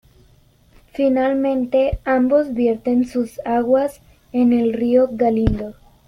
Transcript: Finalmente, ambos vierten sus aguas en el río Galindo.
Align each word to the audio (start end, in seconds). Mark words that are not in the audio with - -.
Finalmente, 0.93 1.99
ambos 2.05 2.55
vierten 2.55 3.05
sus 3.05 3.39
aguas 3.45 4.01
en 4.31 4.51
el 4.51 4.73
río 4.73 5.07
Galindo. 5.11 5.75